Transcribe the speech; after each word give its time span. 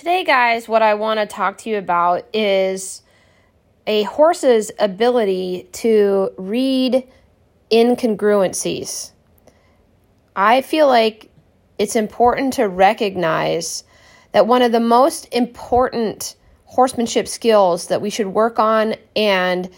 Today, 0.00 0.24
guys, 0.24 0.66
what 0.66 0.80
I 0.80 0.94
want 0.94 1.20
to 1.20 1.26
talk 1.26 1.58
to 1.58 1.68
you 1.68 1.76
about 1.76 2.24
is 2.34 3.02
a 3.86 4.04
horse's 4.04 4.72
ability 4.78 5.68
to 5.72 6.30
read 6.38 7.06
incongruencies. 7.70 9.10
I 10.34 10.62
feel 10.62 10.86
like 10.86 11.30
it's 11.78 11.96
important 11.96 12.54
to 12.54 12.66
recognize 12.66 13.84
that 14.32 14.46
one 14.46 14.62
of 14.62 14.72
the 14.72 14.80
most 14.80 15.28
important 15.34 16.34
horsemanship 16.64 17.28
skills 17.28 17.88
that 17.88 18.00
we 18.00 18.08
should 18.08 18.28
work 18.28 18.58
on 18.58 18.94
and 19.14 19.68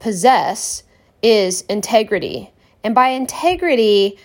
possess 0.00 0.82
is 1.22 1.62
integrity. 1.68 2.52
And 2.82 2.92
by 2.92 3.10
integrity, 3.10 4.18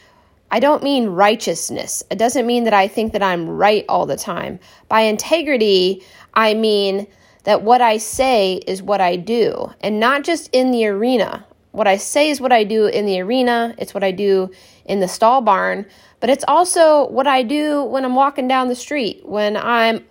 I 0.50 0.60
don't 0.60 0.84
mean 0.84 1.08
righteousness. 1.08 2.04
It 2.10 2.18
doesn't 2.18 2.48
mean 2.48 2.64
that 2.64 2.74
I 2.74 2.88
think 2.88 3.14
that 3.14 3.24
I'm 3.24 3.50
right 3.50 3.86
all 3.90 4.06
the 4.06 4.16
time. 4.16 4.60
By 4.88 5.02
integrity, 5.02 6.04
I 6.34 6.54
mean 6.54 7.08
that 7.44 7.64
what 7.64 7.82
I 7.82 7.98
say 7.98 8.56
is 8.68 8.82
what 8.82 9.02
I 9.02 9.16
do, 9.16 9.72
and 9.82 10.00
not 10.00 10.24
just 10.24 10.50
in 10.54 10.72
the 10.72 10.86
arena. 10.88 11.46
What 11.72 11.88
I 11.88 11.98
say 11.98 12.30
is 12.30 12.42
what 12.42 12.52
I 12.52 12.64
do 12.64 12.88
in 12.88 13.06
the 13.06 13.22
arena, 13.22 13.76
it's 13.78 13.94
what 13.94 14.04
I 14.04 14.12
do 14.12 14.52
in 14.86 15.00
the 15.00 15.08
stall 15.08 15.42
barn, 15.42 15.86
but 16.20 16.30
it's 16.30 16.44
also 16.48 17.08
what 17.10 17.28
I 17.28 17.44
do 17.44 17.84
when 17.84 18.04
I'm 18.04 18.16
walking 18.16 18.48
down 18.48 18.68
the 18.68 18.76
street, 18.76 19.22
when 19.26 19.56
I'm 19.56 20.04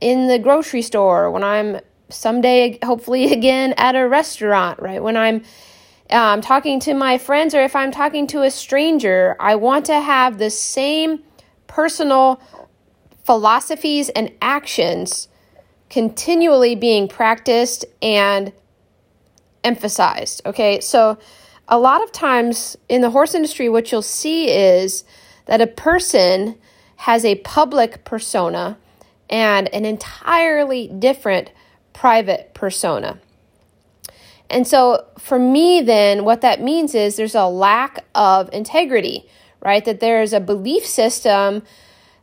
in 0.00 0.28
the 0.28 0.38
grocery 0.38 0.82
store, 0.82 1.30
when 1.30 1.42
I'm 1.42 1.80
someday, 2.10 2.78
hopefully, 2.84 3.32
again 3.32 3.74
at 3.76 3.96
a 3.96 4.08
restaurant, 4.08 4.80
right? 4.80 5.02
When 5.02 5.16
I'm 5.16 5.42
um, 6.10 6.40
talking 6.40 6.80
to 6.80 6.94
my 6.94 7.18
friends 7.18 7.54
or 7.54 7.60
if 7.60 7.76
I'm 7.76 7.90
talking 7.90 8.26
to 8.28 8.42
a 8.42 8.50
stranger, 8.50 9.36
I 9.38 9.56
want 9.56 9.86
to 9.86 10.00
have 10.00 10.38
the 10.38 10.50
same 10.50 11.22
personal 11.66 12.40
philosophies 13.24 14.08
and 14.10 14.32
actions 14.40 15.28
continually 15.90 16.74
being 16.74 17.08
practiced 17.08 17.84
and 18.00 18.52
emphasized. 19.64 20.42
Okay, 20.46 20.80
so 20.80 21.18
a 21.68 21.78
lot 21.78 22.02
of 22.02 22.12
times 22.12 22.76
in 22.88 23.02
the 23.02 23.10
horse 23.10 23.34
industry, 23.34 23.68
what 23.68 23.92
you'll 23.92 24.02
see 24.02 24.50
is 24.50 25.04
that 25.46 25.60
a 25.60 25.66
person 25.66 26.56
has 26.96 27.24
a 27.24 27.36
public 27.36 28.04
persona 28.04 28.78
and 29.28 29.72
an 29.74 29.84
entirely 29.84 30.88
different 30.88 31.52
private 31.92 32.54
persona. 32.54 33.18
And 34.50 34.66
so 34.66 35.06
for 35.18 35.38
me, 35.38 35.82
then, 35.82 36.24
what 36.24 36.40
that 36.40 36.60
means 36.60 36.94
is 36.94 37.16
there's 37.16 37.34
a 37.34 37.46
lack 37.46 38.04
of 38.14 38.48
integrity, 38.52 39.28
right? 39.62 39.84
That 39.84 40.00
there's 40.00 40.32
a 40.32 40.40
belief 40.40 40.86
system 40.86 41.62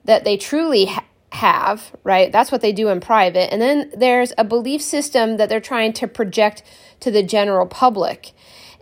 that 0.06 0.24
they 0.24 0.38
truly 0.38 0.86
ha- 0.86 1.06
have, 1.32 1.92
right? 2.04 2.32
That's 2.32 2.52
what 2.52 2.62
they 2.62 2.72
do 2.72 2.90
in 2.90 3.00
private. 3.00 3.52
And 3.54 3.62
then 3.62 3.92
there's 3.96 4.34
a 4.38 4.44
belief 4.44 4.82
system 4.82 5.38
that 5.38 5.50
they're 5.50 5.60
trying 5.60 5.94
to 5.94 6.08
project 6.08 6.64
to 7.02 7.12
the 7.12 7.24
general 7.24 7.68
public. 7.68 8.32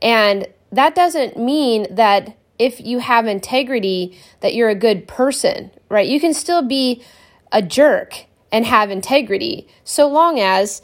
And 0.01 0.47
that 0.71 0.95
doesn't 0.95 1.37
mean 1.37 1.87
that 1.93 2.37
if 2.59 2.79
you 2.79 2.99
have 2.99 3.27
integrity 3.27 4.17
that 4.41 4.53
you're 4.53 4.69
a 4.69 4.75
good 4.75 5.07
person, 5.07 5.71
right? 5.89 6.07
You 6.07 6.19
can 6.19 6.33
still 6.33 6.61
be 6.61 7.03
a 7.51 7.61
jerk 7.61 8.25
and 8.51 8.65
have 8.65 8.91
integrity 8.91 9.67
so 9.83 10.07
long 10.07 10.39
as 10.39 10.81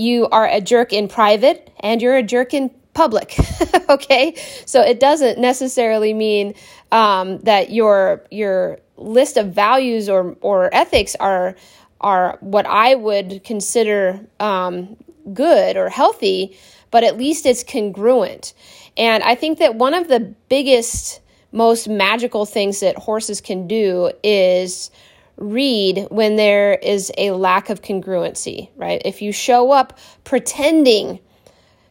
you 0.00 0.28
are 0.28 0.48
a 0.48 0.60
jerk 0.60 0.92
in 0.92 1.08
private 1.08 1.70
and 1.80 2.00
you're 2.00 2.16
a 2.16 2.22
jerk 2.22 2.54
in 2.54 2.70
public. 2.94 3.36
okay, 3.88 4.34
so 4.64 4.80
it 4.80 4.98
doesn't 4.98 5.38
necessarily 5.38 6.14
mean 6.14 6.54
um, 6.90 7.38
that 7.40 7.70
your 7.70 8.24
your 8.30 8.78
list 8.96 9.36
of 9.36 9.52
values 9.52 10.08
or 10.08 10.36
or 10.40 10.74
ethics 10.74 11.14
are 11.20 11.54
are 12.00 12.38
what 12.40 12.66
I 12.66 12.94
would 12.94 13.44
consider 13.44 14.26
um, 14.40 14.96
good 15.34 15.76
or 15.76 15.90
healthy, 15.90 16.56
but 16.90 17.04
at 17.04 17.18
least 17.18 17.44
it's 17.44 17.62
congruent. 17.62 18.54
And 18.96 19.22
I 19.22 19.34
think 19.34 19.58
that 19.58 19.74
one 19.74 19.94
of 19.94 20.08
the 20.08 20.20
biggest, 20.48 21.20
most 21.52 21.88
magical 21.88 22.46
things 22.46 22.80
that 22.80 22.96
horses 22.96 23.40
can 23.40 23.66
do 23.66 24.10
is 24.22 24.90
read 25.40 26.06
when 26.10 26.36
there 26.36 26.74
is 26.74 27.10
a 27.18 27.32
lack 27.32 27.70
of 27.70 27.82
congruency, 27.82 28.68
right? 28.76 29.02
If 29.04 29.22
you 29.22 29.32
show 29.32 29.72
up 29.72 29.98
pretending 30.24 31.18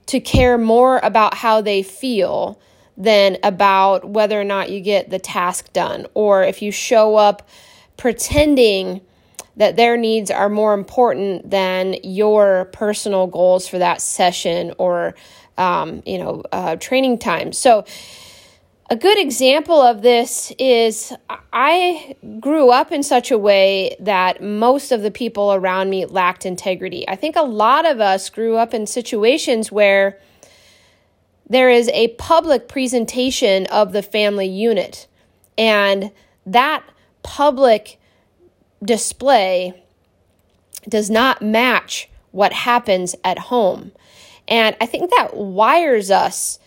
to 0.06 0.20
care 0.20 0.58
more 0.58 1.00
about 1.04 1.34
how 1.34 1.62
they 1.62 1.84
feel 1.84 2.60
than 2.96 3.38
about 3.44 4.10
whether 4.10 4.40
or 4.40 4.44
not 4.44 4.70
you 4.70 4.82
get 4.82 5.10
the 5.10 5.20
task 5.20 5.72
done, 5.74 6.06
or 6.14 6.44
if 6.44 6.62
you 6.62 6.72
show 6.72 7.16
up 7.16 7.48
pretending 7.98 9.02
that 9.58 9.76
their 9.76 9.98
needs 9.98 10.32
are 10.32 10.50
more 10.50 10.74
important 10.74 11.50
than 11.50 11.96
your 12.04 12.66
personal 12.72 13.28
goals 13.28 13.68
for 13.68 13.78
that 13.78 14.02
session 14.02 14.74
or 14.78 15.14
um, 15.58 16.02
you 16.06 16.18
know 16.18 16.42
uh, 16.52 16.78
training 16.78 17.18
time 17.18 17.52
so 17.52 17.86
a 18.90 18.96
good 18.96 19.20
example 19.20 19.80
of 19.80 20.02
this 20.02 20.52
is 20.58 21.14
I 21.54 22.16
grew 22.40 22.72
up 22.72 22.92
in 22.92 23.04
such 23.04 23.30
a 23.30 23.38
way 23.38 23.96
that 24.00 24.42
most 24.42 24.92
of 24.92 25.04
the 25.04 25.12
people 25.12 25.54
around 25.54 25.92
me 25.92 26.06
lacked 26.08 26.46
integrity. 26.46 27.08
I 27.08 27.16
think 27.16 27.36
a 27.36 27.44
lot 27.44 27.86
of 27.86 28.00
us 28.00 28.30
grew 28.30 28.58
up 28.58 28.74
in 28.74 28.88
situations 28.88 29.72
where 29.72 30.20
there 31.48 31.70
is 31.70 31.88
a 31.90 32.10
public 32.10 32.68
presentation 32.68 33.68
of 33.68 33.92
the 33.92 34.02
family 34.04 34.48
unit, 34.48 35.08
and 35.58 36.12
that 36.46 36.84
public 37.22 38.00
display 38.84 39.84
does 40.88 41.10
not 41.10 41.42
match 41.42 42.10
what 42.32 42.54
happens 42.54 43.16
at 43.24 43.38
home. 43.38 43.92
And 44.48 44.76
I 44.82 44.88
think 44.88 45.12
that 45.12 45.36
wires 45.36 46.10
us 46.10 46.60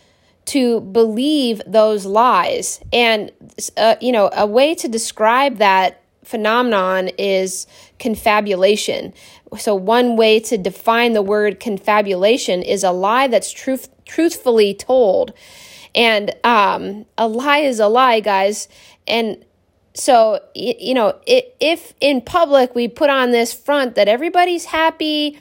to 0.45 0.81
believe 0.81 1.61
those 1.65 2.05
lies. 2.05 2.81
And, 2.91 3.31
uh, 3.77 3.95
you 4.01 4.11
know, 4.11 4.29
a 4.33 4.45
way 4.45 4.75
to 4.75 4.87
describe 4.87 5.57
that 5.57 6.01
phenomenon 6.23 7.09
is 7.17 7.67
confabulation. 7.99 9.13
So, 9.57 9.75
one 9.75 10.15
way 10.15 10.39
to 10.41 10.57
define 10.57 11.13
the 11.13 11.21
word 11.21 11.59
confabulation 11.59 12.61
is 12.61 12.83
a 12.83 12.91
lie 12.91 13.27
that's 13.27 13.51
truth, 13.51 13.89
truthfully 14.05 14.73
told. 14.73 15.33
And 15.95 16.33
um, 16.43 17.05
a 17.17 17.27
lie 17.27 17.59
is 17.59 17.79
a 17.79 17.87
lie, 17.87 18.19
guys. 18.19 18.67
And 19.07 19.45
so, 19.93 20.39
you 20.55 20.95
know, 20.95 21.19
if 21.27 21.93
in 22.01 22.21
public 22.21 22.73
we 22.73 22.87
put 22.87 23.11
on 23.11 23.31
this 23.31 23.53
front 23.53 23.93
that 23.95 24.07
everybody's 24.07 24.65
happy, 24.65 25.39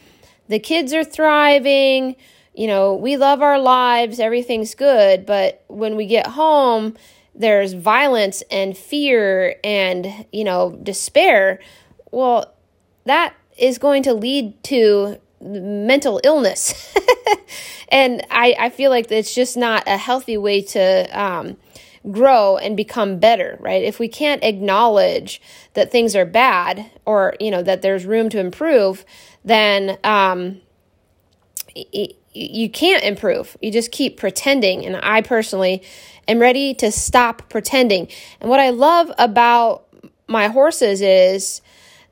the 0.49 0.59
kids 0.59 0.93
are 0.93 1.05
thriving, 1.05 2.17
you 2.55 2.67
know, 2.67 2.95
we 2.95 3.17
love 3.17 3.41
our 3.41 3.59
lives, 3.59 4.21
everything's 4.21 4.75
good, 4.75 5.25
but 5.25 5.65
when 5.69 5.97
we 5.97 6.07
get 6.07 6.27
home, 6.27 6.95
there's 7.35 7.73
violence 7.73 8.43
and 8.51 8.77
fear 8.77 9.57
and, 9.65 10.27
you 10.33 10.45
know, 10.45 10.79
despair. 10.83 11.61
Well, 12.11 12.53
that 13.05 13.35
is 13.59 13.79
going 13.79 14.03
to 14.03 14.13
lead 14.13 14.63
to 14.65 15.19
mental 15.41 16.21
illness. 16.25 16.95
and 17.89 18.25
I, 18.31 18.55
I 18.59 18.71
feel 18.71 18.91
like 18.91 19.11
it's 19.11 19.34
just 19.34 19.57
not 19.57 19.84
a 19.87 19.97
healthy 19.97 20.37
way 20.37 20.61
to 20.61 21.19
um, 21.19 21.57
grow 22.11 22.59
and 22.59 22.77
become 22.77 23.19
better, 23.19 23.57
right? 23.61 23.83
If 23.83 23.99
we 23.99 24.09
can't 24.09 24.45
acknowledge 24.45 25.41
that 25.73 25.91
things 25.91 26.15
are 26.15 26.27
bad 26.27 26.91
or, 27.07 27.34
you 27.41 27.51
know, 27.51 27.63
that 27.63 27.81
there's 27.83 28.05
room 28.05 28.29
to 28.31 28.39
improve, 28.39 29.05
then 29.45 29.99
um, 30.05 30.61
it, 31.75 32.17
you 32.32 32.70
can't 32.70 33.04
improve. 33.04 33.56
You 33.60 33.70
just 33.70 33.93
keep 33.93 34.16
pretending. 34.19 34.84
And 34.87 34.98
I 35.03 35.20
personally 35.22 35.82
am 36.28 36.38
ready 36.38 36.75
to 36.75 36.91
stop 36.91 37.48
pretending. 37.48 38.09
And 38.41 38.48
what 38.48 38.60
I 38.60 38.70
love 38.70 39.12
about 39.19 39.87
my 40.28 40.48
horses 40.48 41.00
is 41.00 41.60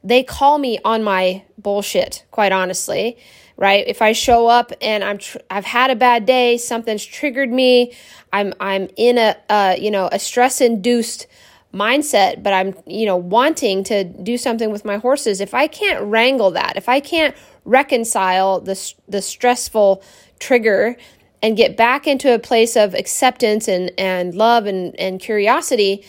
they 0.03 0.23
call 0.23 0.59
me 0.59 0.79
on 0.85 1.03
my 1.03 1.45
bullshit, 1.59 2.25
quite 2.31 2.53
honestly. 2.53 3.19
Right? 3.56 3.87
If 3.87 4.00
I 4.00 4.12
show 4.12 4.47
up 4.47 4.73
and 4.81 5.05
I'm 5.05 5.19
tr- 5.19 5.39
I've 5.50 5.67
had 5.67 5.91
a 5.91 5.97
bad 5.97 6.25
day, 6.25 6.56
something's 6.56 7.05
triggered 7.05 7.53
me, 7.53 7.93
I'm 8.33 8.55
I'm 8.59 8.89
in 8.97 9.19
a 9.19 9.37
uh, 9.50 9.77
you 9.79 9.91
know, 9.91 10.09
a 10.11 10.19
stress 10.19 10.62
induced 10.62 11.27
mindset, 11.73 12.43
but 12.43 12.53
I'm, 12.53 12.75
you 12.87 13.06
know, 13.06 13.17
wanting 13.17 13.85
to 13.85 14.05
do 14.05 14.37
something 14.37 14.71
with 14.71 14.85
my 14.85 14.97
horses, 14.97 15.41
if 15.41 15.55
I 15.55 15.67
can't 15.67 16.03
wrangle 16.05 16.50
that, 16.53 16.77
if 16.77 16.89
I 16.89 17.00
can't 17.00 17.35
reconcile 17.65 18.61
the, 18.61 18.93
the 19.09 19.23
stressful 19.23 20.03
trigger 20.39 20.97
and 21.43 21.57
get 21.57 21.77
back 21.77 22.07
into 22.07 22.35
a 22.35 22.39
place 22.39 22.77
of 22.77 22.95
acceptance 22.95 23.69
and, 23.69 23.91
and 23.99 24.35
love 24.35 24.67
and, 24.67 24.99
and 24.99 25.21
curiosity, 25.21 26.05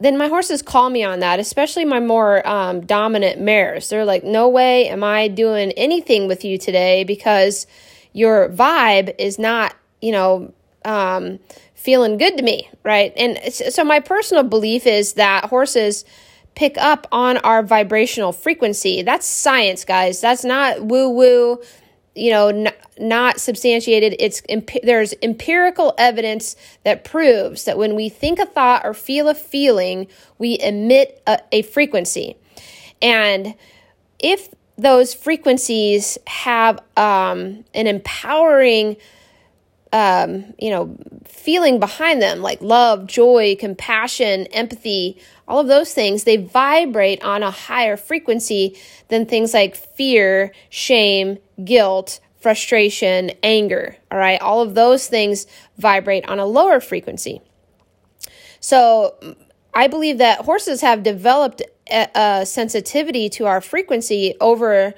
then 0.00 0.16
my 0.16 0.28
horses 0.28 0.62
call 0.62 0.90
me 0.90 1.02
on 1.02 1.20
that, 1.20 1.40
especially 1.40 1.84
my 1.84 2.00
more 2.00 2.46
um, 2.46 2.82
dominant 2.82 3.40
mares. 3.40 3.88
They're 3.88 4.04
like, 4.04 4.24
no 4.24 4.48
way 4.48 4.88
am 4.88 5.02
I 5.02 5.28
doing 5.28 5.72
anything 5.72 6.28
with 6.28 6.44
you 6.44 6.58
today 6.58 7.04
because 7.04 7.66
your 8.12 8.48
vibe 8.50 9.14
is 9.18 9.38
not, 9.38 9.74
you 10.00 10.12
know, 10.12 10.52
um, 10.84 11.40
feeling 11.74 12.16
good 12.16 12.36
to 12.36 12.42
me, 12.42 12.68
right? 12.84 13.12
And 13.16 13.52
so 13.52 13.84
my 13.84 14.00
personal 14.00 14.44
belief 14.44 14.86
is 14.86 15.14
that 15.14 15.46
horses 15.46 16.04
pick 16.58 16.76
up 16.76 17.06
on 17.12 17.36
our 17.38 17.62
vibrational 17.62 18.32
frequency. 18.32 19.00
That's 19.02 19.24
science, 19.24 19.84
guys. 19.84 20.20
That's 20.20 20.44
not 20.44 20.82
woo 20.82 21.08
woo, 21.08 21.62
you 22.16 22.32
know, 22.32 22.48
n- 22.48 22.72
not 22.98 23.38
substantiated. 23.38 24.16
It's 24.18 24.42
there's 24.82 25.14
empirical 25.22 25.94
evidence 25.98 26.56
that 26.82 27.04
proves 27.04 27.64
that 27.66 27.78
when 27.78 27.94
we 27.94 28.08
think 28.08 28.40
a 28.40 28.44
thought 28.44 28.84
or 28.84 28.92
feel 28.92 29.28
a 29.28 29.36
feeling, 29.36 30.08
we 30.38 30.58
emit 30.58 31.22
a, 31.28 31.38
a 31.52 31.62
frequency. 31.62 32.36
And 33.00 33.54
if 34.18 34.48
those 34.76 35.14
frequencies 35.14 36.18
have 36.26 36.80
um, 36.96 37.64
an 37.72 37.86
empowering 37.86 38.96
um, 39.92 40.54
you 40.58 40.70
know, 40.70 40.96
feeling 41.24 41.80
behind 41.80 42.20
them, 42.20 42.40
like 42.42 42.60
love, 42.60 43.06
joy, 43.06 43.56
compassion, 43.58 44.46
empathy, 44.48 45.18
all 45.46 45.60
of 45.60 45.66
those 45.66 45.94
things, 45.94 46.24
they 46.24 46.36
vibrate 46.36 47.22
on 47.24 47.42
a 47.42 47.50
higher 47.50 47.96
frequency 47.96 48.76
than 49.08 49.24
things 49.24 49.54
like 49.54 49.74
fear, 49.74 50.52
shame, 50.68 51.38
guilt, 51.64 52.20
frustration, 52.38 53.30
anger. 53.42 53.96
All 54.10 54.18
right. 54.18 54.40
All 54.40 54.60
of 54.60 54.74
those 54.74 55.08
things 55.08 55.46
vibrate 55.78 56.28
on 56.28 56.38
a 56.38 56.46
lower 56.46 56.80
frequency. 56.80 57.40
So 58.60 59.14
I 59.74 59.88
believe 59.88 60.18
that 60.18 60.40
horses 60.42 60.82
have 60.82 61.02
developed 61.02 61.62
a, 61.90 62.08
a 62.14 62.46
sensitivity 62.46 63.28
to 63.30 63.46
our 63.46 63.60
frequency 63.60 64.34
over 64.40 64.94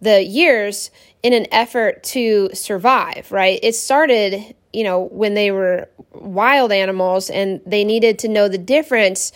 the 0.00 0.22
years 0.22 0.90
in 1.22 1.32
an 1.32 1.46
effort 1.52 2.02
to 2.02 2.50
survive, 2.52 3.30
right? 3.30 3.58
It 3.62 3.74
started, 3.74 4.54
you 4.72 4.84
know, 4.84 5.04
when 5.04 5.34
they 5.34 5.50
were 5.50 5.88
wild 6.12 6.72
animals 6.72 7.30
and 7.30 7.60
they 7.66 7.84
needed 7.84 8.18
to 8.20 8.28
know 8.28 8.48
the 8.48 8.58
difference 8.58 9.32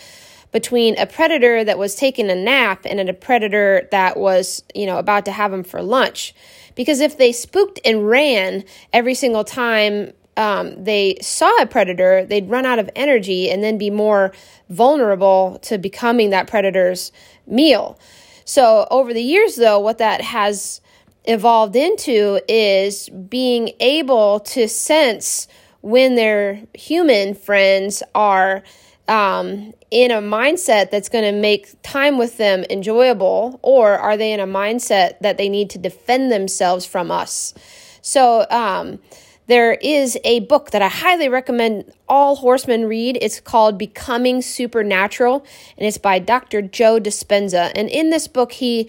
between 0.53 0.99
a 0.99 1.07
predator 1.07 1.65
that 1.65 1.79
was 1.79 1.95
taking 1.95 2.31
a 2.31 2.35
nap 2.35 2.85
and 2.85 3.01
a 3.01 3.13
predator 3.13 3.89
that 3.91 4.17
was, 4.17 4.63
you 4.75 4.87
know, 4.87 4.99
about 4.99 5.25
to 5.25 5.33
have 5.33 5.51
them 5.51 5.65
for 5.65 5.83
lunch. 5.83 6.35
Because 6.75 7.01
if 7.01 7.19
they 7.19 7.33
spooked 7.33 7.81
and 7.85 8.07
ran 8.09 8.65
every 8.93 9.15
single 9.15 9.45
time 9.45 10.13
um, 10.37 10.83
they 10.83 11.19
saw 11.21 11.55
a 11.61 11.67
predator, 11.67 12.25
they'd 12.25 12.49
run 12.49 12.65
out 12.65 12.79
of 12.79 12.89
energy 12.97 13.51
and 13.51 13.63
then 13.63 13.77
be 13.77 13.91
more 13.91 14.33
vulnerable 14.71 15.59
to 15.63 15.77
becoming 15.77 16.31
that 16.31 16.47
predator's 16.47 17.13
meal. 17.47 17.99
So, 18.45 18.87
over 18.91 19.13
the 19.13 19.23
years, 19.23 19.57
though, 19.57 19.79
what 19.79 19.99
that 19.99 20.21
has 20.23 20.81
evolved 21.25 21.77
into 21.77 22.41
is 22.49 23.09
being 23.09 23.71
able 23.81 24.41
to 24.41 24.69
sense 24.69 25.47
when 25.81 26.15
their 26.15 26.61
human 26.75 27.35
friends 27.35 28.03
are 28.15 28.63
um, 29.09 29.73
in 29.91 30.11
a 30.11 30.21
mindset 30.21 30.91
that's 30.91 31.09
going 31.09 31.25
to 31.25 31.39
make 31.39 31.75
time 31.83 32.19
with 32.19 32.39
them 32.39 32.65
enjoyable, 32.71 33.59
or 33.63 33.99
are 33.99 34.17
they 34.17 34.33
in 34.33 34.41
a 34.41 34.47
mindset 34.47 35.19
that 35.21 35.39
they 35.39 35.49
need 35.49 35.71
to 35.71 35.79
defend 35.79 36.31
themselves 36.31 36.87
from 36.87 37.11
us? 37.11 37.53
So, 38.01 38.47
um, 38.51 39.01
there 39.49 39.75
is 39.75 40.17
a 40.25 40.41
book 40.41 40.71
that 40.71 40.83
I 40.83 40.89
highly 40.89 41.29
recommend 41.29 41.93
all 42.09 42.37
horsemen 42.37 42.87
read. 42.87 43.19
It's 43.21 43.41
called 43.41 43.77
Becoming 43.77 44.41
Supernatural, 44.41 45.45
and 45.77 45.87
it's 45.87 45.99
by 45.99 46.21
Dr. 46.21 46.63
Joe 46.63 47.01
Dispenza. 47.01 47.73
And 47.75 47.89
in 47.91 48.11
this 48.11 48.29
book, 48.29 48.53
he 48.53 48.89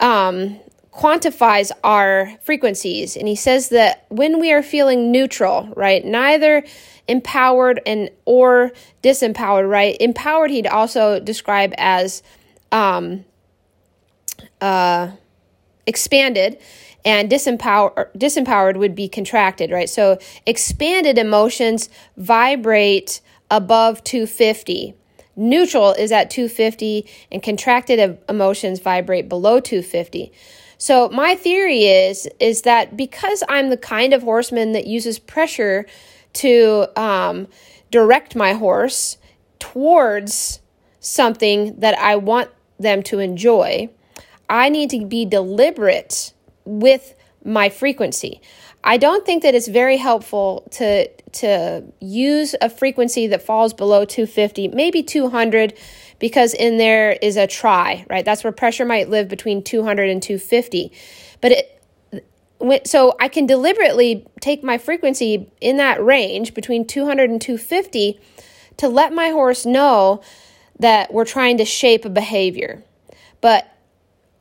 um, 0.00 0.58
quantifies 0.92 1.70
our 1.82 2.32
frequencies, 2.42 3.16
and 3.16 3.26
he 3.26 3.34
says 3.34 3.70
that 3.70 4.04
when 4.08 4.38
we 4.38 4.52
are 4.52 4.62
feeling 4.62 5.10
neutral, 5.10 5.72
right, 5.74 6.04
neither 6.04 6.62
empowered 7.08 7.80
and 7.86 8.10
or 8.24 8.72
disempowered, 9.02 9.68
right? 9.68 9.96
Empowered, 10.00 10.50
he'd 10.50 10.66
also 10.66 11.18
describe 11.18 11.72
as 11.78 12.22
um, 12.70 13.24
uh, 14.60 15.10
expanded 15.86 16.58
and 17.04 17.30
disempower, 17.30 18.08
disempowered 18.16 18.76
would 18.76 18.94
be 18.94 19.08
contracted, 19.08 19.70
right? 19.70 19.88
So 19.88 20.18
expanded 20.46 21.18
emotions 21.18 21.88
vibrate 22.16 23.20
above 23.50 24.04
250. 24.04 24.94
Neutral 25.34 25.92
is 25.92 26.12
at 26.12 26.30
250, 26.30 27.06
and 27.30 27.42
contracted 27.42 28.18
emotions 28.28 28.80
vibrate 28.80 29.28
below 29.28 29.60
250. 29.60 30.30
So 30.82 31.08
my 31.10 31.36
theory 31.36 31.84
is 31.84 32.28
is 32.40 32.62
that 32.62 32.96
because 32.96 33.44
I'm 33.48 33.70
the 33.70 33.76
kind 33.76 34.12
of 34.12 34.24
horseman 34.24 34.72
that 34.72 34.84
uses 34.84 35.16
pressure 35.16 35.86
to 36.32 36.88
um, 37.00 37.46
direct 37.92 38.34
my 38.34 38.54
horse 38.54 39.16
towards 39.60 40.58
something 40.98 41.78
that 41.78 41.96
I 42.00 42.16
want 42.16 42.50
them 42.80 43.04
to 43.04 43.20
enjoy, 43.20 43.90
I 44.50 44.70
need 44.70 44.90
to 44.90 45.06
be 45.06 45.24
deliberate 45.24 46.32
with 46.64 47.14
my 47.44 47.68
frequency. 47.68 48.40
I 48.82 48.96
don't 48.96 49.24
think 49.24 49.44
that 49.44 49.54
it's 49.54 49.68
very 49.68 49.98
helpful 49.98 50.66
to 50.72 51.06
to 51.06 51.84
use 52.00 52.56
a 52.60 52.68
frequency 52.68 53.28
that 53.28 53.40
falls 53.40 53.72
below 53.72 54.04
250, 54.04 54.66
maybe 54.66 55.04
200 55.04 55.74
because 56.22 56.54
in 56.54 56.78
there 56.78 57.18
is 57.20 57.36
a 57.36 57.48
try, 57.48 58.06
right? 58.08 58.24
That's 58.24 58.44
where 58.44 58.52
pressure 58.52 58.84
might 58.84 59.10
live 59.10 59.26
between 59.26 59.60
200 59.60 60.08
and 60.08 60.22
250. 60.22 60.92
But 61.40 61.52
it 61.52 61.78
so 62.86 63.16
I 63.18 63.26
can 63.26 63.44
deliberately 63.44 64.24
take 64.40 64.62
my 64.62 64.78
frequency 64.78 65.50
in 65.60 65.78
that 65.78 66.00
range 66.00 66.54
between 66.54 66.86
200 66.86 67.28
and 67.28 67.40
250 67.40 68.20
to 68.76 68.88
let 68.88 69.12
my 69.12 69.30
horse 69.30 69.66
know 69.66 70.22
that 70.78 71.12
we're 71.12 71.24
trying 71.24 71.58
to 71.58 71.64
shape 71.64 72.04
a 72.04 72.08
behavior. 72.08 72.84
But 73.40 73.68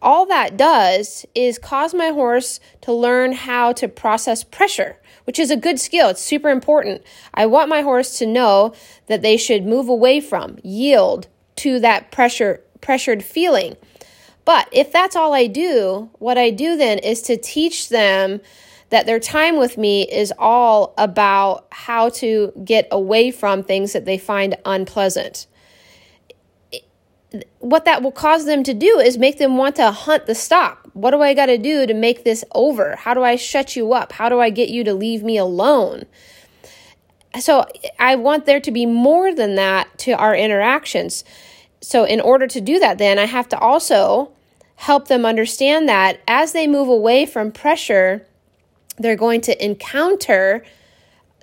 all 0.04 0.28
that 0.28 0.58
does 0.58 1.26
is 1.34 1.58
cause 1.58 1.96
my 1.96 2.10
horse 2.10 2.60
to 2.82 2.94
learn 2.94 3.32
how 3.32 3.72
to 3.74 3.88
process 3.88 4.44
pressure, 4.44 4.98
which 5.24 5.40
is 5.40 5.50
a 5.50 5.58
good 5.58 5.80
skill. 5.80 6.10
It's 6.10 6.22
super 6.22 6.50
important. 6.50 7.02
I 7.34 7.48
want 7.48 7.70
my 7.70 7.82
horse 7.82 8.20
to 8.20 8.28
know 8.28 8.76
that 9.08 9.24
they 9.24 9.36
should 9.36 9.66
move 9.66 9.90
away 9.90 10.22
from, 10.22 10.60
yield 10.64 11.28
to 11.62 11.80
that 11.80 12.12
pressure 12.12 12.62
pressured 12.82 13.24
feeling. 13.24 13.76
But 14.46 14.68
if 14.72 14.92
that's 14.92 15.16
all 15.16 15.34
I 15.34 15.48
do, 15.48 16.10
what 16.20 16.38
I 16.38 16.50
do 16.50 16.76
then 16.76 16.98
is 17.00 17.22
to 17.24 17.38
teach 17.38 17.90
them 17.90 18.42
that 18.90 19.06
their 19.06 19.20
time 19.20 19.58
with 19.58 19.78
me 19.78 20.02
is 20.02 20.34
all 20.38 20.94
about 20.98 21.68
how 21.72 22.10
to 22.10 22.52
get 22.66 22.88
away 22.92 23.32
from 23.32 23.64
things 23.64 23.94
that 23.94 24.06
they 24.06 24.18
find 24.18 24.58
unpleasant 24.66 25.48
what 27.60 27.86
that 27.86 28.02
will 28.02 28.12
cause 28.12 28.46
them 28.46 28.64
to 28.64 28.74
do 28.74 29.00
is 29.00 29.18
make 29.18 29.38
them 29.38 29.58
want 29.58 29.78
to 29.78 29.92
hunt 29.92 30.26
the 30.26 30.36
stop. 30.36 30.90
What 30.94 31.12
do 31.12 31.22
I 31.22 31.34
got 31.34 31.46
to 31.46 31.58
do 31.58 31.86
to 31.86 31.94
make 31.94 32.24
this 32.24 32.44
over? 32.54 32.96
How 32.98 33.14
do 33.14 33.24
I 33.24 33.38
shut 33.38 33.76
you 33.76 33.94
up? 33.94 34.12
How 34.12 34.28
do 34.28 34.40
I 34.40 34.50
get 34.50 34.70
you 34.70 34.84
to 34.84 34.94
leave 34.94 35.24
me 35.24 35.38
alone? 35.38 36.04
So 37.40 37.66
I 37.98 38.16
want 38.16 38.46
there 38.46 38.60
to 38.60 38.72
be 38.72 38.86
more 38.86 39.34
than 39.34 39.56
that 39.56 39.98
to 40.00 40.12
our 40.12 40.36
interactions. 40.36 41.24
So 41.82 42.04
in 42.04 42.22
order 42.22 42.48
to 42.48 42.62
do 42.62 42.80
that, 42.80 42.98
then 42.98 43.18
I 43.20 43.26
have 43.26 43.50
to 43.50 43.60
also 43.60 44.32
help 44.76 45.08
them 45.08 45.26
understand 45.26 45.90
that 45.90 46.20
as 46.28 46.54
they 46.54 46.68
move 46.68 46.88
away 46.88 47.26
from 47.26 47.52
pressure, 47.52 48.26
they're 48.98 49.16
going 49.16 49.42
to 49.42 49.64
encounter 49.64 50.64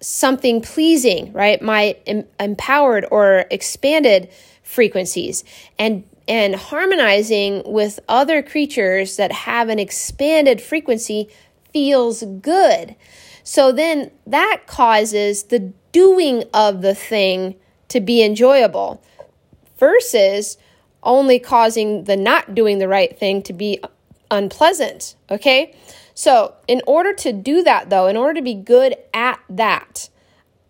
something 0.01 0.61
pleasing, 0.61 1.33
right? 1.33 1.61
My 1.61 1.97
em- 2.07 2.25
empowered 2.39 3.07
or 3.11 3.47
expanded 3.51 4.29
frequencies 4.63 5.45
and 5.79 6.05
and 6.29 6.55
harmonizing 6.55 7.63
with 7.65 7.99
other 8.07 8.43
creatures 8.43 9.17
that 9.17 9.33
have 9.33 9.71
an 9.71 9.79
expanded 9.79 10.61
frequency 10.61 11.27
feels 11.73 12.23
good. 12.43 12.95
So 13.45 13.73
then 13.73 14.11
that 14.27 14.65
causes 14.67 15.45
the 15.45 15.73
doing 15.91 16.45
of 16.53 16.83
the 16.83 16.95
thing 16.95 17.55
to 17.89 18.01
be 18.01 18.23
enjoyable 18.23 19.03
versus 19.79 20.59
only 21.03 21.39
causing 21.39 22.05
the 22.05 22.17
not 22.17 22.55
doing 22.55 22.79
the 22.79 22.89
right 22.89 23.19
thing 23.19 23.43
to 23.43 23.53
be 23.53 23.81
unpleasant. 24.31 25.17
Okay? 25.31 25.75
So, 26.15 26.55
in 26.67 26.83
order 26.87 27.13
to 27.15 27.33
do 27.33 27.63
that, 27.63 27.91
though, 27.91 28.09
in 28.09 28.17
order 28.17 28.35
to 28.35 28.43
be 28.43 28.55
good 28.55 28.97
at 29.15 29.39
that 29.49 30.09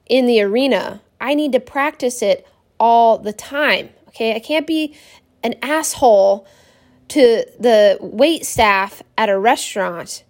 in 0.07 0.27
the 0.27 0.43
arena, 0.43 1.01
I 1.21 1.35
need 1.35 1.53
to 1.53 1.61
practice 1.61 2.23
it 2.23 2.47
all 2.79 3.19
the 3.19 3.33
time. 3.33 3.91
Okay, 4.09 4.35
I 4.35 4.41
can't 4.41 4.67
be 4.67 4.95
an 5.43 5.55
asshole 5.63 6.47
to 7.09 7.45
the 7.59 7.99
wait 8.01 8.45
staff 8.45 9.03
at 9.17 9.29
a 9.29 9.39
restaurant 9.39 10.25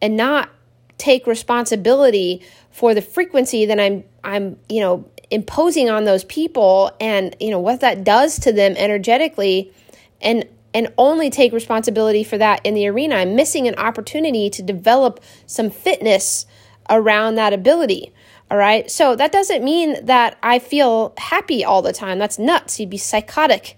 and 0.00 0.16
not 0.16 0.50
take 0.96 1.26
responsibility 1.26 2.42
for 2.70 2.94
the 2.94 3.02
frequency 3.02 3.66
that 3.66 3.78
I'm 3.78 4.04
I'm, 4.24 4.58
you 4.68 4.80
know, 4.80 5.10
imposing 5.30 5.90
on 5.90 6.04
those 6.04 6.24
people 6.24 6.90
and, 7.00 7.36
you 7.40 7.50
know, 7.50 7.58
what 7.58 7.80
that 7.80 8.04
does 8.04 8.38
to 8.40 8.52
them 8.52 8.74
energetically 8.76 9.72
and 10.20 10.44
and 10.74 10.92
only 10.98 11.30
take 11.30 11.52
responsibility 11.52 12.22
for 12.22 12.36
that 12.36 12.60
in 12.64 12.74
the 12.74 12.86
arena. 12.86 13.16
I'm 13.16 13.34
missing 13.34 13.66
an 13.66 13.74
opportunity 13.76 14.50
to 14.50 14.62
develop 14.62 15.18
some 15.46 15.70
fitness 15.70 16.44
around 16.90 17.36
that 17.36 17.54
ability. 17.54 18.12
All 18.50 18.58
right. 18.58 18.90
So 18.90 19.16
that 19.16 19.32
doesn't 19.32 19.64
mean 19.64 20.04
that 20.04 20.38
I 20.42 20.58
feel 20.58 21.14
happy 21.16 21.64
all 21.64 21.80
the 21.82 21.92
time. 21.92 22.18
That's 22.18 22.38
nuts. 22.38 22.78
You'd 22.78 22.90
be 22.90 22.98
psychotic. 22.98 23.76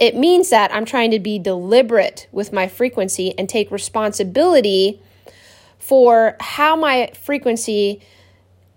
it 0.00 0.16
means 0.16 0.48
that 0.48 0.74
I'm 0.74 0.86
trying 0.86 1.10
to 1.10 1.20
be 1.20 1.38
deliberate 1.38 2.26
with 2.32 2.52
my 2.52 2.66
frequency 2.66 3.34
and 3.38 3.48
take 3.48 3.70
responsibility 3.70 5.00
for 5.78 6.36
how 6.40 6.74
my 6.74 7.10
frequency 7.14 8.00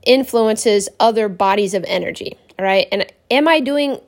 influences 0.05 0.89
other 0.99 1.29
bodies 1.29 1.73
of 1.73 1.83
energy. 1.87 2.37
All 2.59 2.65
right. 2.65 2.87
And 2.91 3.05
am 3.31 3.47
I 3.47 3.59
doing 3.59 3.99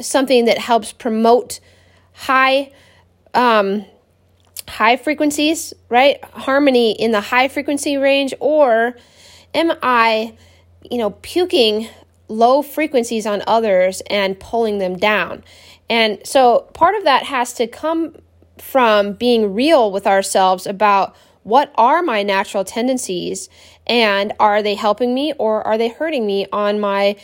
something 0.00 0.44
that 0.46 0.58
helps 0.58 0.92
promote 0.92 1.60
high 2.12 2.70
um, 3.32 3.84
high 4.68 4.96
frequencies, 4.96 5.74
right? 5.88 6.22
Harmony 6.24 6.92
in 6.92 7.12
the 7.12 7.20
high 7.20 7.48
frequency 7.48 7.96
range, 7.96 8.32
or 8.40 8.96
am 9.54 9.72
I, 9.82 10.36
you 10.90 10.98
know, 10.98 11.10
puking 11.10 11.88
low 12.28 12.62
frequencies 12.62 13.26
on 13.26 13.42
others 13.46 14.02
and 14.08 14.38
pulling 14.38 14.78
them 14.78 14.96
down? 14.96 15.44
And 15.90 16.18
so 16.24 16.60
part 16.72 16.94
of 16.94 17.04
that 17.04 17.24
has 17.24 17.52
to 17.54 17.66
come 17.66 18.16
from 18.58 19.12
being 19.14 19.52
real 19.52 19.90
with 19.90 20.06
ourselves 20.06 20.66
about 20.66 21.14
what 21.44 21.72
are 21.76 22.02
my 22.02 22.22
natural 22.22 22.64
tendencies? 22.64 23.48
And 23.86 24.32
are 24.40 24.62
they 24.62 24.74
helping 24.74 25.14
me 25.14 25.32
or 25.38 25.64
are 25.66 25.78
they 25.78 25.88
hurting 25.88 26.26
me 26.26 26.46
on 26.52 26.80
my 26.80 27.16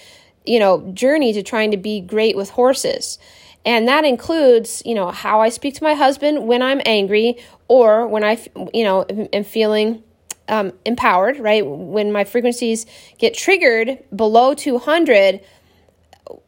you 0.47 0.59
know 0.59 0.91
journey 0.93 1.33
to 1.33 1.43
trying 1.43 1.73
to 1.73 1.77
be 1.77 2.01
great 2.01 2.37
with 2.37 2.51
horses? 2.51 3.19
And 3.65 3.89
that 3.89 4.05
includes 4.05 4.83
you 4.87 4.95
know 4.95 5.11
how 5.11 5.41
i 5.41 5.51
speak 5.51 5.75
to 5.75 5.85
my 5.85 5.93
husband 5.93 6.47
when 6.47 6.63
i'm 6.63 6.81
angry 6.87 7.37
or 7.69 8.07
when 8.07 8.25
i 8.25 8.39
you 8.73 8.85
know 8.85 9.05
am 9.05 9.45
feeling 9.45 10.03
um, 10.51 10.73
empowered 10.85 11.39
right? 11.39 11.65
When 11.65 12.13
my 12.13 12.25
frequencies 12.25 12.85
get 13.19 13.35
triggered 13.35 13.99
below 14.15 14.53
200 14.53 15.41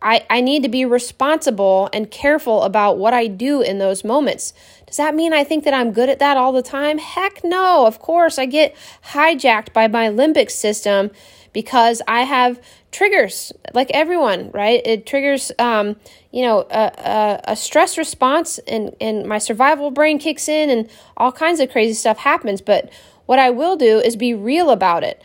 I, 0.01 0.25
I 0.29 0.41
need 0.41 0.63
to 0.63 0.69
be 0.69 0.85
responsible 0.85 1.89
and 1.93 2.11
careful 2.11 2.63
about 2.63 2.99
what 2.99 3.15
I 3.15 3.27
do 3.27 3.61
in 3.61 3.79
those 3.79 4.05
moments. 4.05 4.53
Does 4.87 4.97
that 4.97 5.15
mean 5.15 5.33
I 5.33 5.45
think 5.45 5.65
that 5.65 5.75
I'm 5.75 5.93
good 5.93 6.09
at 6.09 6.19
that 6.19 6.37
all 6.37 6.53
the 6.53 6.63
time? 6.63 6.99
Heck 6.99 7.43
no. 7.45 7.87
Of 7.87 7.99
course, 7.99 8.39
I 8.39 8.47
get 8.47 8.77
hijacked 9.07 9.73
by 9.73 9.89
my 9.89 10.09
limbic 10.09 10.51
system 10.51 11.11
because 11.53 12.03
I 12.07 12.23
have 12.23 12.61
triggers 12.91 13.53
like 13.75 13.91
everyone, 13.93 14.51
right? 14.53 14.83
It 14.85 15.07
triggers, 15.07 15.51
um, 15.59 15.97
you 16.31 16.43
know, 16.43 16.67
a, 16.71 16.93
a, 16.99 17.41
a, 17.53 17.57
stress 17.57 17.97
response 17.97 18.59
and, 18.69 18.95
and 19.01 19.27
my 19.27 19.39
survival 19.39 19.91
brain 19.91 20.19
kicks 20.19 20.49
in 20.49 20.71
and 20.71 20.89
all 21.17 21.33
kinds 21.33 21.61
of 21.61 21.71
crazy 21.71 21.95
stuff 21.95 22.19
happens. 22.19 22.61
But 22.61 22.93
what 23.27 23.39
I 23.39 23.51
will 23.51 23.77
do 23.77 23.99
is 23.99 24.17
be 24.17 24.35
real 24.35 24.71
about 24.71 25.05
it. 25.05 25.23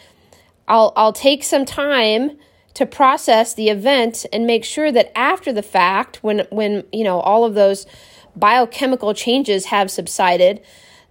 I'll, 0.67 0.93
I'll 0.95 1.13
take 1.13 1.43
some 1.43 1.65
time 1.65 2.37
to 2.77 2.86
process 2.86 3.55
the 3.55 3.69
event 3.69 4.24
and 4.31 4.46
make 4.46 4.63
sure 4.63 4.91
that 4.91 5.12
after 5.17 5.51
the 5.51 5.63
fact, 5.63 6.17
when, 6.22 6.46
when, 6.51 6.84
you 6.93 7.03
know, 7.03 7.19
all 7.22 7.43
of 7.43 7.55
those 7.55 7.88
biochemical 8.36 9.15
changes 9.15 9.65
have 9.65 9.89
subsided, 9.89 10.62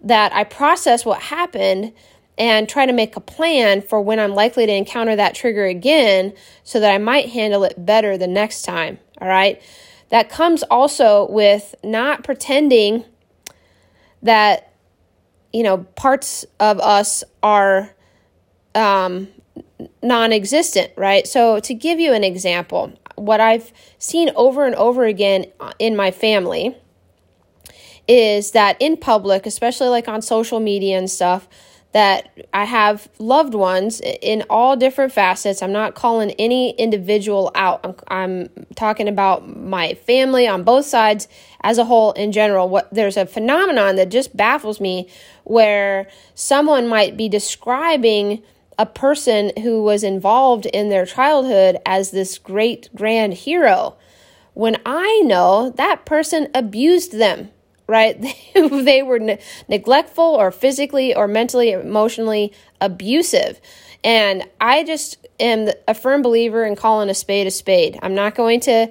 that 0.00 0.32
I 0.32 0.44
process 0.44 1.04
what 1.04 1.23
happened 1.23 1.92
and 2.38 2.68
try 2.68 2.87
to 2.87 2.92
make 2.92 3.16
a 3.16 3.20
plan 3.20 3.82
for 3.82 4.00
when 4.00 4.20
I'm 4.20 4.32
likely 4.32 4.64
to 4.64 4.73
encounter 4.73 5.16
that 5.16 5.35
trigger 5.35 5.64
again 5.64 6.35
so 6.62 6.78
that 6.78 6.94
I 6.94 6.99
might 6.99 7.30
handle 7.30 7.64
it 7.64 7.85
better 7.85 8.16
the 8.16 8.28
next 8.28 8.62
time. 8.62 9.00
All 9.20 9.26
right. 9.26 9.61
That 10.11 10.28
comes 10.28 10.62
also 10.70 11.28
with 11.28 11.75
not 11.82 12.23
pretending 12.23 13.04
that, 14.23 14.73
you 15.52 15.64
know, 15.64 15.78
parts 15.78 16.46
of 16.61 16.78
us 16.78 17.25
are 17.42 17.92
um, 18.76 19.26
non 20.02 20.32
existent, 20.32 20.92
right? 20.96 21.26
So, 21.26 21.60
to 21.60 21.75
give 21.75 22.00
you 22.00 22.12
an 22.12 22.25
example, 22.25 22.92
what 23.16 23.40
I've 23.40 23.72
seen 23.98 24.30
over 24.36 24.66
and 24.66 24.75
over 24.75 25.04
again 25.04 25.46
in 25.78 25.96
my 25.96 26.10
family 26.10 26.76
is 28.08 28.52
that 28.52 28.76
in 28.80 28.96
public, 28.96 29.46
especially 29.46 29.88
like 29.88 30.08
on 30.08 30.22
social 30.22 30.60
media 30.60 30.96
and 30.98 31.10
stuff, 31.10 31.48
that 31.92 32.46
I 32.52 32.64
have 32.64 33.08
loved 33.18 33.54
ones 33.54 34.02
in 34.02 34.44
all 34.50 34.76
different 34.76 35.12
facets. 35.12 35.62
I'm 35.62 35.72
not 35.72 35.94
calling 35.94 36.32
any 36.32 36.72
individual 36.72 37.50
out. 37.54 37.80
I'm, 37.84 37.94
I'm, 38.08 38.66
talking 38.75 39.08
about 39.08 39.48
my 39.56 39.94
family 39.94 40.46
on 40.46 40.62
both 40.62 40.84
sides 40.84 41.26
as 41.62 41.78
a 41.78 41.84
whole 41.86 42.12
in 42.12 42.32
general. 42.32 42.68
What 42.68 42.92
there's 42.92 43.16
a 43.16 43.25
phenomenon 43.25 43.96
that 43.96 44.10
just 44.10 44.36
baffles 44.36 44.78
me 44.78 45.08
where 45.44 46.08
someone 46.34 46.86
might 46.86 47.16
be 47.16 47.30
describing 47.30 48.42
a 48.78 48.87
person 48.87 49.52
who 49.62 49.83
was 49.83 50.04
involved 50.04 50.66
in 50.66 50.88
their 50.88 51.06
childhood 51.06 51.78
as 51.87 52.11
this 52.11 52.38
great 52.38 52.88
grand 52.95 53.35
hero 53.35 53.97
when 54.54 54.76
I 54.87 55.23
know 55.25 55.71
that 55.76 56.04
person 56.04 56.49
abused 56.54 57.12
them 57.12 57.50
right? 57.87 58.21
they 58.54 59.02
were 59.02 59.18
ne- 59.18 59.38
neglectful 59.68 60.25
or 60.25 60.50
physically 60.50 61.14
or 61.14 61.28
mentally, 61.28 61.71
emotionally 61.71 62.52
abusive. 62.80 63.61
And 64.04 64.45
I 64.61 64.85
just 64.85 65.26
am 65.40 65.68
a 65.88 65.95
firm 65.95 66.23
believer 66.23 66.64
in 66.64 66.76
calling 66.76 67.09
a 67.09 67.14
spade 67.14 67.47
a 67.47 67.50
spade. 67.50 67.99
I'm 68.02 68.14
not 68.14 68.35
going 68.35 68.61
to, 68.61 68.90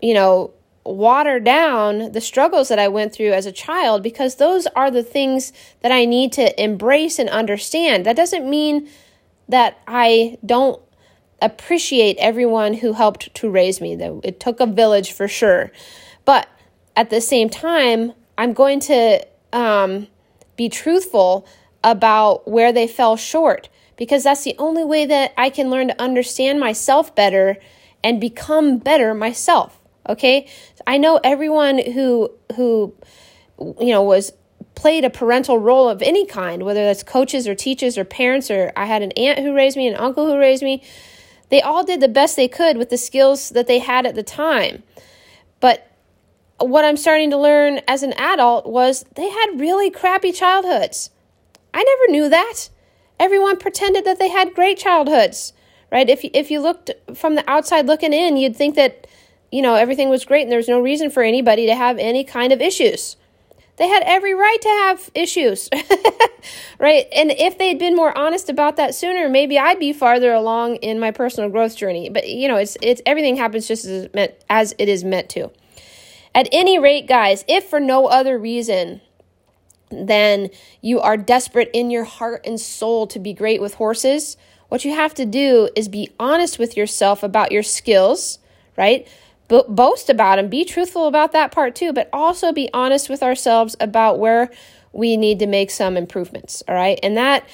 you 0.00 0.14
know, 0.14 0.52
water 0.86 1.40
down 1.40 2.12
the 2.12 2.20
struggles 2.20 2.68
that 2.68 2.78
I 2.78 2.88
went 2.88 3.12
through 3.12 3.32
as 3.32 3.46
a 3.46 3.52
child 3.52 4.02
because 4.02 4.36
those 4.36 4.66
are 4.68 4.90
the 4.90 5.02
things 5.02 5.52
that 5.80 5.92
I 5.92 6.04
need 6.04 6.32
to 6.32 6.62
embrace 6.62 7.18
and 7.18 7.28
understand. 7.28 8.06
That 8.06 8.16
doesn't 8.16 8.48
mean 8.48 8.88
that 9.48 9.78
I 9.86 10.38
don't 10.44 10.80
appreciate 11.40 12.16
everyone 12.18 12.74
who 12.74 12.94
helped 12.94 13.34
to 13.34 13.50
raise 13.50 13.80
me. 13.80 13.94
Though 13.94 14.20
It 14.24 14.40
took 14.40 14.60
a 14.60 14.66
village 14.66 15.12
for 15.12 15.28
sure. 15.28 15.70
But 16.24 16.48
at 16.94 17.10
the 17.10 17.20
same 17.20 17.50
time, 17.50 18.12
I'm 18.38 18.52
going 18.52 18.80
to 18.80 19.26
um, 19.52 20.08
be 20.56 20.68
truthful 20.68 21.46
about 21.84 22.48
where 22.48 22.72
they 22.72 22.86
fell 22.86 23.16
short 23.16 23.68
because 23.96 24.24
that's 24.24 24.44
the 24.44 24.56
only 24.58 24.84
way 24.84 25.06
that 25.06 25.32
I 25.36 25.50
can 25.50 25.70
learn 25.70 25.88
to 25.88 26.02
understand 26.02 26.60
myself 26.60 27.14
better 27.14 27.56
and 28.02 28.20
become 28.20 28.78
better 28.78 29.14
myself. 29.14 29.80
Okay, 30.08 30.48
I 30.86 30.98
know 30.98 31.20
everyone 31.24 31.78
who 31.78 32.30
who 32.54 32.94
you 33.58 33.90
know 33.90 34.02
was 34.02 34.32
played 34.74 35.04
a 35.04 35.10
parental 35.10 35.58
role 35.58 35.88
of 35.88 36.02
any 36.02 36.26
kind, 36.26 36.62
whether 36.62 36.84
that's 36.84 37.02
coaches 37.02 37.48
or 37.48 37.54
teachers 37.54 37.98
or 37.98 38.04
parents, 38.04 38.50
or 38.50 38.72
I 38.76 38.84
had 38.84 39.02
an 39.02 39.12
aunt 39.12 39.38
who 39.38 39.54
raised 39.54 39.76
me, 39.76 39.88
an 39.88 39.96
uncle 39.96 40.26
who 40.26 40.38
raised 40.38 40.62
me. 40.62 40.82
They 41.48 41.62
all 41.62 41.84
did 41.84 42.00
the 42.00 42.08
best 42.08 42.36
they 42.36 42.48
could 42.48 42.76
with 42.76 42.90
the 42.90 42.98
skills 42.98 43.50
that 43.50 43.66
they 43.66 43.78
had 43.78 44.04
at 44.04 44.14
the 44.14 44.22
time. 44.22 44.82
But 45.60 45.90
what 46.58 46.84
I'm 46.84 46.96
starting 46.96 47.30
to 47.30 47.36
learn 47.36 47.80
as 47.88 48.02
an 48.02 48.12
adult 48.14 48.66
was 48.66 49.04
they 49.14 49.28
had 49.28 49.60
really 49.60 49.90
crappy 49.90 50.32
childhoods. 50.32 51.10
I 51.72 51.82
never 51.82 52.12
knew 52.12 52.28
that. 52.28 52.68
Everyone 53.18 53.56
pretended 53.56 54.04
that 54.04 54.18
they 54.18 54.28
had 54.28 54.54
great 54.54 54.78
childhoods, 54.78 55.52
right? 55.90 56.08
If 56.08 56.20
if 56.22 56.50
you 56.50 56.60
looked 56.60 56.90
from 57.14 57.34
the 57.34 57.48
outside 57.50 57.86
looking 57.86 58.12
in, 58.12 58.36
you'd 58.36 58.56
think 58.56 58.74
that 58.74 59.06
you 59.50 59.62
know 59.62 59.74
everything 59.74 60.08
was 60.08 60.24
great 60.24 60.42
and 60.42 60.50
there 60.50 60.58
was 60.58 60.68
no 60.68 60.80
reason 60.80 61.10
for 61.10 61.22
anybody 61.22 61.66
to 61.66 61.74
have 61.74 61.98
any 61.98 62.24
kind 62.24 62.52
of 62.52 62.60
issues. 62.60 63.16
They 63.76 63.88
had 63.88 64.02
every 64.06 64.34
right 64.34 64.60
to 64.62 64.68
have 64.68 65.10
issues, 65.14 65.68
right? 66.78 67.06
And 67.14 67.30
if 67.32 67.58
they'd 67.58 67.78
been 67.78 67.94
more 67.94 68.16
honest 68.16 68.48
about 68.48 68.76
that 68.76 68.94
sooner, 68.94 69.28
maybe 69.28 69.58
I'd 69.58 69.78
be 69.78 69.92
farther 69.92 70.32
along 70.32 70.76
in 70.76 70.98
my 70.98 71.10
personal 71.10 71.50
growth 71.50 71.76
journey. 71.76 72.08
But 72.08 72.28
you 72.28 72.48
know, 72.48 72.56
it's 72.56 72.76
it's 72.80 73.02
everything 73.04 73.36
happens 73.36 73.68
just 73.68 73.84
as 73.84 74.08
meant 74.14 74.32
as 74.48 74.74
it 74.78 74.88
is 74.88 75.04
meant 75.04 75.28
to. 75.30 75.50
At 76.34 76.48
any 76.52 76.78
rate, 76.78 77.06
guys, 77.06 77.44
if 77.48 77.64
for 77.64 77.80
no 77.80 78.06
other 78.06 78.38
reason 78.38 79.00
than 79.90 80.50
you 80.80 81.00
are 81.00 81.16
desperate 81.16 81.70
in 81.72 81.90
your 81.90 82.04
heart 82.04 82.46
and 82.46 82.60
soul 82.60 83.06
to 83.08 83.18
be 83.18 83.32
great 83.32 83.60
with 83.60 83.74
horses, 83.74 84.36
what 84.68 84.84
you 84.84 84.94
have 84.94 85.14
to 85.14 85.24
do 85.24 85.68
is 85.76 85.88
be 85.88 86.10
honest 86.18 86.58
with 86.58 86.76
yourself 86.76 87.22
about 87.22 87.52
your 87.52 87.62
skills, 87.62 88.38
right? 88.76 89.06
Bo- 89.48 89.66
boast 89.68 90.10
about 90.10 90.36
them, 90.36 90.48
be 90.48 90.64
truthful 90.64 91.06
about 91.06 91.32
that 91.32 91.52
part 91.52 91.74
too, 91.74 91.92
but 91.92 92.08
also 92.12 92.52
be 92.52 92.68
honest 92.72 93.08
with 93.08 93.22
ourselves 93.22 93.76
about 93.80 94.18
where 94.18 94.50
we 94.92 95.16
need 95.16 95.38
to 95.38 95.46
make 95.46 95.70
some 95.70 95.96
improvements, 95.96 96.62
all 96.66 96.74
right? 96.74 96.98
And 97.02 97.16
that 97.16 97.46